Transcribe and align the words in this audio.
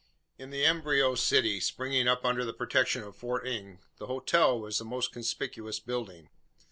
In 0.39 0.49
the 0.49 0.65
embryo 0.65 1.13
city 1.13 1.59
springing 1.59 2.07
up 2.07 2.25
under 2.25 2.43
the 2.43 2.53
protection 2.55 3.03
of 3.03 3.15
Fort 3.15 3.45
Inge, 3.47 3.81
the 3.97 4.07
"hotel" 4.07 4.59
was 4.59 4.79
the 4.79 4.83
most 4.83 5.11
conspicuous 5.11 5.79
building. 5.79 6.29